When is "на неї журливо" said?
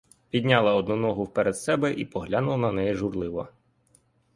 2.57-3.47